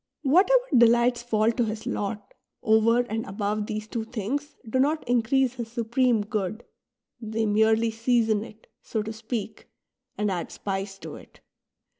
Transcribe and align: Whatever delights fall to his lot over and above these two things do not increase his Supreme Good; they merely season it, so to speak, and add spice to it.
Whatever 0.23 0.63
delights 0.75 1.21
fall 1.21 1.51
to 1.51 1.63
his 1.65 1.85
lot 1.85 2.33
over 2.63 3.01
and 3.01 3.23
above 3.27 3.67
these 3.67 3.87
two 3.87 4.03
things 4.03 4.55
do 4.67 4.79
not 4.79 5.07
increase 5.07 5.53
his 5.53 5.71
Supreme 5.71 6.21
Good; 6.23 6.63
they 7.21 7.45
merely 7.45 7.91
season 7.91 8.43
it, 8.43 8.65
so 8.81 9.03
to 9.03 9.13
speak, 9.13 9.69
and 10.17 10.31
add 10.31 10.51
spice 10.51 10.97
to 10.97 11.17
it. 11.17 11.41